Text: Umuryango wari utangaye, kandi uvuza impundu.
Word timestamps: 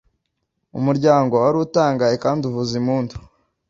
Umuryango 0.77 1.33
wari 1.35 1.57
utangaye, 1.65 2.15
kandi 2.23 2.41
uvuza 2.49 2.73
impundu. 2.81 3.15